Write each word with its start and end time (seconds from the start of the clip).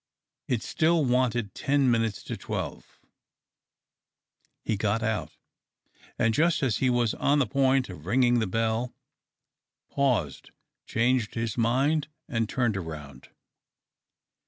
It 0.47 0.63
still 0.63 1.05
wanted 1.05 1.53
ten 1.53 1.91
minutes 1.91 2.23
to 2.23 2.35
twelve. 2.35 2.99
He 4.65 4.75
got 4.75 5.03
out, 5.03 5.33
and 6.17 6.33
just 6.33 6.63
as 6.63 6.77
he 6.77 6.87
w\as 6.87 7.13
on 7.13 7.37
the 7.37 7.45
point 7.45 7.87
of 7.87 8.07
ringing 8.07 8.39
the 8.39 8.47
bell, 8.47 8.95
paused, 9.91 10.49
changed 10.87 11.35
his 11.35 11.55
mind, 11.55 12.07
and 12.27 12.49
turned 12.49 12.77
round. 12.77 13.29